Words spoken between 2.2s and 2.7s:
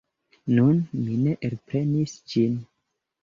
ĝin.